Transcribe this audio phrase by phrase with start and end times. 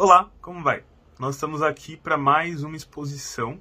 [0.00, 0.84] Olá, como vai?
[1.18, 3.60] Nós estamos aqui para mais uma exposição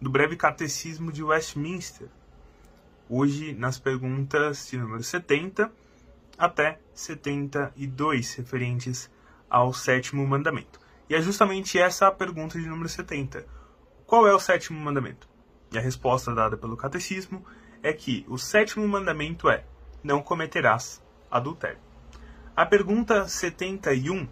[0.00, 2.06] do breve catecismo de Westminster.
[3.10, 5.72] Hoje nas perguntas de número 70
[6.38, 9.10] até 72, referentes
[9.50, 10.78] ao sétimo mandamento.
[11.10, 13.44] E é justamente essa a pergunta de número 70.
[14.06, 15.28] Qual é o sétimo mandamento?
[15.72, 17.44] E a resposta dada pelo catecismo
[17.82, 19.64] é que o sétimo mandamento é:
[20.00, 21.80] não cometerás adultério.
[22.54, 24.28] A pergunta 71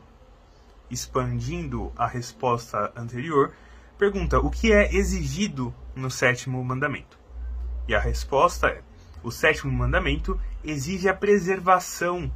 [0.90, 3.52] expandindo a resposta anterior,
[3.96, 7.18] pergunta o que é exigido no sétimo mandamento.
[7.86, 8.82] E a resposta é:
[9.22, 12.32] o sétimo mandamento exige a preservação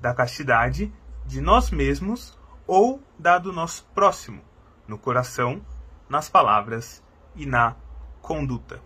[0.00, 0.92] da castidade
[1.26, 4.42] de nós mesmos ou da do nosso próximo,
[4.86, 5.60] no coração,
[6.08, 7.02] nas palavras
[7.34, 7.76] e na
[8.22, 8.80] conduta.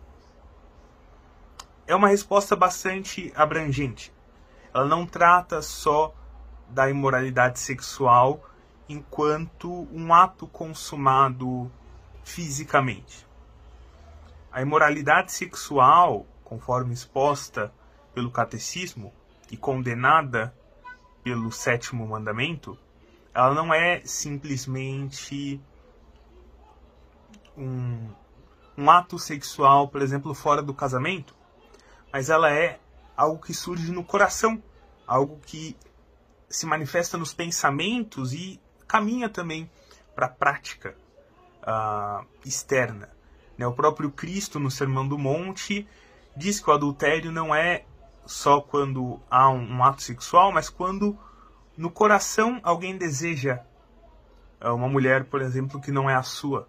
[1.86, 4.12] É uma resposta bastante abrangente.
[4.72, 6.14] Ela não trata só
[6.68, 8.42] da imoralidade sexual
[8.88, 11.70] enquanto um ato consumado
[12.22, 13.26] fisicamente.
[14.52, 17.72] A imoralidade sexual, conforme exposta
[18.14, 19.12] pelo catecismo
[19.50, 20.54] e condenada
[21.22, 22.78] pelo sétimo mandamento,
[23.34, 25.60] ela não é simplesmente
[27.56, 28.08] um,
[28.76, 31.34] um ato sexual, por exemplo, fora do casamento,
[32.12, 32.78] mas ela é
[33.16, 34.62] algo que surge no coração,
[35.06, 35.76] algo que
[36.48, 38.60] se manifesta nos pensamentos e
[38.94, 39.68] caminha também
[40.14, 40.94] para a prática
[41.62, 43.10] uh, externa.
[43.58, 43.66] Né?
[43.66, 45.88] O próprio Cristo, no Sermão do Monte,
[46.36, 47.86] diz que o adultério não é
[48.24, 51.18] só quando há um, um ato sexual, mas quando
[51.76, 53.64] no coração alguém deseja
[54.62, 56.68] uh, uma mulher, por exemplo, que não é a sua.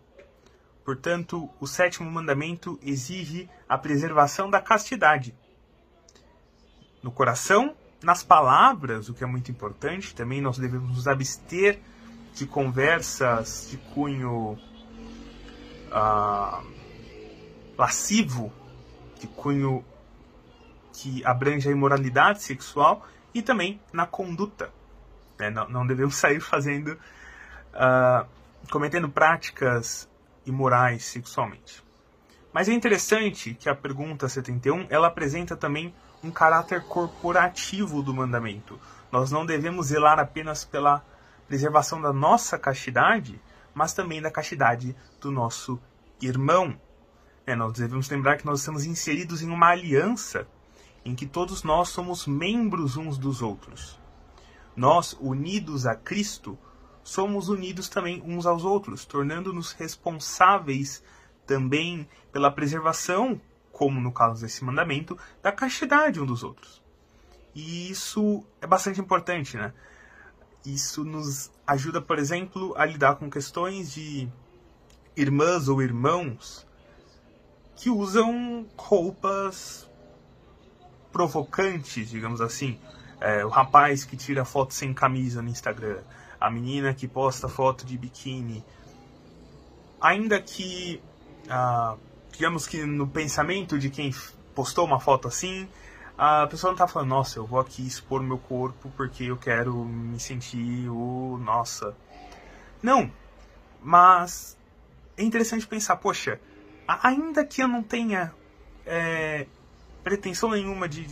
[0.83, 5.35] Portanto, o sétimo mandamento exige a preservação da castidade.
[7.03, 11.79] No coração, nas palavras, o que é muito importante, também nós devemos nos abster
[12.35, 14.59] de conversas de cunho
[15.89, 16.61] ah,
[17.77, 18.51] lascivo,
[19.19, 19.83] de cunho
[20.91, 24.69] que abrange a imoralidade sexual e também na conduta.
[25.39, 25.49] Né?
[25.49, 26.99] Não, não, devemos sair fazendo,
[27.73, 28.25] ah,
[28.69, 30.07] cometendo práticas
[30.45, 31.81] imorais sexualmente.
[32.51, 38.79] Mas é interessante que a pergunta 71 ela apresenta também um caráter corporativo do mandamento.
[39.09, 41.01] Nós não devemos zelar apenas pela
[41.47, 43.41] preservação da nossa castidade,
[43.73, 45.79] mas também da castidade do nosso
[46.21, 46.79] irmão.
[47.45, 50.47] É, nós devemos lembrar que nós estamos inseridos em uma aliança
[51.03, 53.99] em que todos nós somos membros uns dos outros.
[54.75, 56.57] Nós, unidos a Cristo,
[57.03, 61.03] somos unidos também uns aos outros, tornando-nos responsáveis
[61.45, 63.39] também pela preservação,
[63.71, 66.83] como no caso desse mandamento, da castidade um dos outros.
[67.53, 69.71] E isso é bastante importante, né?
[70.65, 74.27] Isso nos ajuda, por exemplo, a lidar com questões de
[75.15, 76.65] irmãs ou irmãos
[77.75, 79.87] que usam roupas
[81.11, 82.79] provocantes, digamos assim.
[83.21, 85.99] É, o rapaz que tira foto sem camisa no Instagram,
[86.39, 88.63] a menina que posta foto de biquíni.
[90.01, 91.01] Ainda que,
[91.49, 91.95] ah,
[92.31, 94.13] digamos que no pensamento de quem
[94.53, 95.67] postou uma foto assim,
[96.17, 99.73] a pessoa não tá falando, nossa, eu vou aqui expor meu corpo porque eu quero
[99.73, 101.37] me sentir o.
[101.43, 101.95] Nossa.
[102.81, 103.11] Não.
[103.81, 104.57] Mas
[105.17, 106.39] é interessante pensar, poxa,
[106.87, 108.33] ainda que eu não tenha
[108.85, 109.45] é,
[110.03, 111.07] pretensão nenhuma de,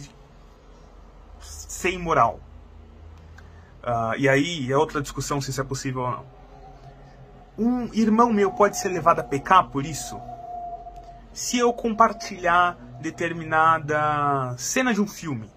[1.40, 2.40] ser imoral.
[3.84, 6.26] Uh, e aí é outra discussão se isso é possível ou não.
[7.58, 10.20] Um irmão meu pode ser levado a pecar por isso?
[11.34, 15.52] Se eu compartilhar determinada cena de um filme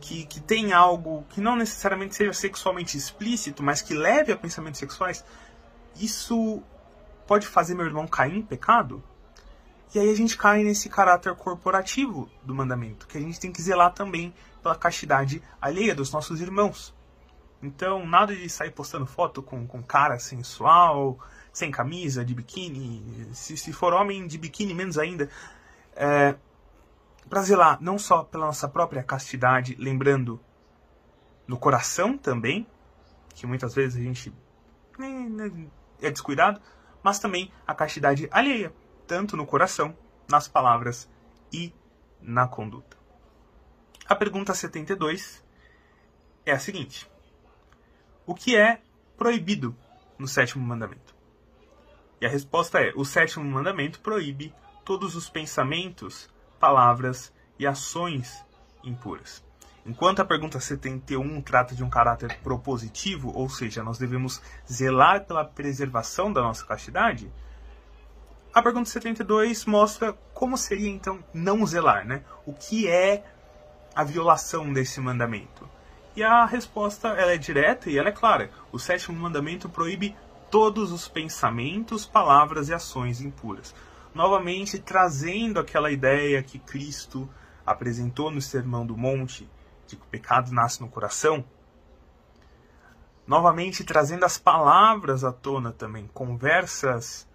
[0.00, 4.80] que, que tem algo que não necessariamente seja sexualmente explícito, mas que leve a pensamentos
[4.80, 5.22] sexuais,
[5.94, 6.62] isso
[7.26, 9.02] pode fazer meu irmão cair em pecado?
[9.94, 13.60] E aí a gente cai nesse caráter corporativo do mandamento, que a gente tem que
[13.60, 16.94] zelar também pela castidade alheia dos nossos irmãos.
[17.62, 21.18] Então, nada de sair postando foto com, com cara sensual,
[21.52, 23.28] sem camisa, de biquíni.
[23.32, 25.28] Se, se for homem de biquíni, menos ainda
[25.98, 26.36] é,
[27.28, 30.40] para zelar não só pela nossa própria castidade, lembrando
[31.46, 32.66] no coração também,
[33.34, 34.32] que muitas vezes a gente
[36.00, 36.60] é descuidado,
[37.02, 38.72] mas também a castidade alheia,
[39.08, 39.96] tanto no coração,
[40.28, 41.10] nas palavras
[41.52, 41.74] e
[42.20, 42.96] na conduta.
[44.06, 45.44] A pergunta 72
[46.46, 47.10] é a seguinte:
[48.24, 48.80] O que é
[49.16, 49.76] proibido
[50.16, 51.14] no sétimo mandamento?
[52.20, 54.54] E a resposta é: o sétimo mandamento proíbe
[54.88, 58.42] todos os pensamentos, palavras e ações
[58.82, 59.44] impuras.
[59.84, 65.44] Enquanto a pergunta 71 trata de um caráter propositivo, ou seja, nós devemos zelar pela
[65.44, 67.30] preservação da nossa castidade,
[68.54, 72.24] a pergunta 72 mostra como seria então não zelar, né?
[72.46, 73.26] O que é
[73.94, 75.68] a violação desse mandamento?
[76.16, 78.50] E a resposta ela é direta e ela é clara.
[78.72, 80.16] O sétimo mandamento proíbe
[80.50, 83.74] todos os pensamentos, palavras e ações impuras.
[84.18, 87.30] Novamente trazendo aquela ideia que Cristo
[87.64, 89.48] apresentou no Sermão do Monte,
[89.86, 91.44] de que o pecado nasce no coração,
[93.24, 97.28] novamente trazendo as palavras à tona também, conversas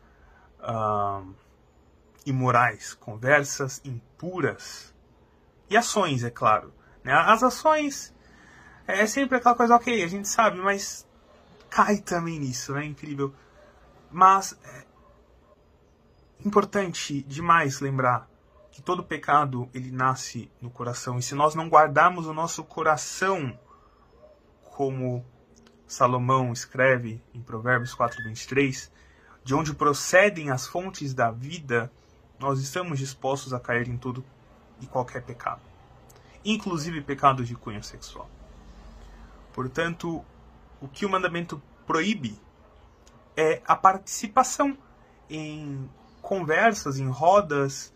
[0.60, 1.26] uh,
[2.26, 4.94] imorais, conversas impuras
[5.70, 6.74] e ações, é claro.
[7.02, 7.14] Né?
[7.14, 8.14] As ações
[8.86, 11.08] é sempre aquela coisa, ok, a gente sabe, mas
[11.70, 13.34] cai também nisso, é incrível.
[14.12, 14.93] Mas é
[16.46, 18.30] importante demais lembrar
[18.72, 21.20] que todo pecado ele nasce no coração.
[21.20, 23.58] E se nós não guardarmos o nosso coração,
[24.76, 25.24] como
[25.88, 28.92] Salomão escreve em Provérbios 4:23,
[29.44, 31.92] de onde procedem as fontes da vida,
[32.40, 34.26] nós estamos dispostos a cair em todo
[34.82, 35.62] e qualquer pecado,
[36.44, 38.30] inclusive pecado de cunho sexual.
[39.54, 40.26] Portanto,
[40.82, 42.40] o que o mandamento proíbe
[43.38, 44.78] é a participação
[45.30, 45.88] em
[46.24, 47.94] conversas, em rodas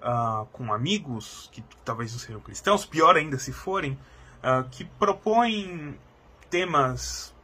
[0.00, 5.98] uh, com amigos, que talvez não sejam cristãos, pior ainda se forem, uh, que propõem
[6.50, 7.34] temas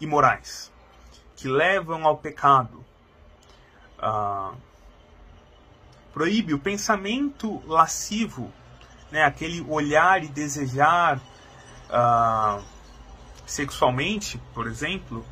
[0.00, 0.72] imorais,
[1.36, 2.82] que levam ao pecado.
[3.98, 4.56] Uh,
[6.12, 8.52] proíbe o pensamento lascivo,
[9.10, 11.20] né, aquele olhar e desejar
[13.44, 15.26] sexualmente, por exemplo,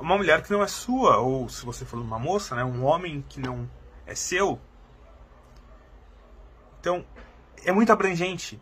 [0.00, 3.24] uma mulher que não é sua, ou se você for uma moça, né, um homem
[3.28, 3.68] que não
[4.06, 4.60] é seu,
[6.84, 7.02] então,
[7.64, 8.60] é muito abrangente,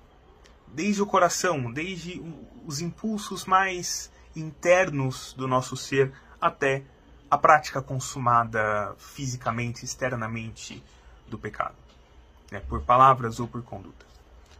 [0.69, 2.23] desde o coração, desde
[2.65, 6.85] os impulsos mais internos do nosso ser até
[7.29, 10.81] a prática consumada fisicamente, externamente
[11.27, 11.75] do pecado,
[12.49, 14.07] né, por palavras ou por conduta.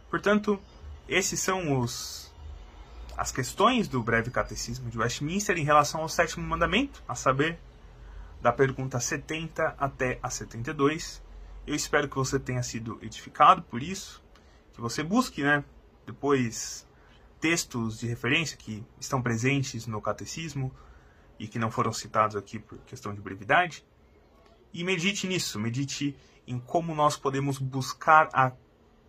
[0.09, 0.59] Portanto,
[1.07, 2.32] esses são os
[3.17, 7.59] as questões do breve catecismo de Westminster em relação ao sétimo mandamento, a saber,
[8.41, 11.23] da pergunta 70 até a 72,
[11.65, 14.23] eu espero que você tenha sido edificado por isso,
[14.73, 15.63] que você busque, né,
[16.05, 16.87] depois
[17.39, 20.73] textos de referência que estão presentes no catecismo
[21.39, 23.85] e que não foram citados aqui por questão de brevidade.
[24.73, 26.15] E medite nisso, medite
[26.47, 28.51] em como nós podemos buscar a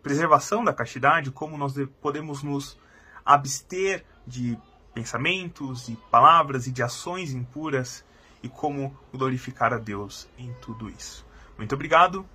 [0.02, 2.78] preservação da castidade, como nós podemos nos
[3.24, 4.58] abster de
[4.92, 8.04] pensamentos, de palavras e de ações impuras
[8.42, 11.26] e como glorificar a Deus em tudo isso.
[11.56, 12.26] Muito obrigado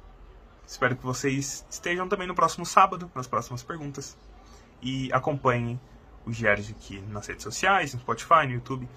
[0.70, 4.16] Espero que vocês estejam também no próximo sábado, nas próximas perguntas.
[4.80, 5.82] E acompanhem
[6.28, 8.88] o Gerge aqui nas redes sociais, no Spotify, no YouTube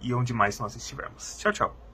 [0.00, 1.36] e onde mais nós estivermos.
[1.36, 1.87] Tchau, tchau.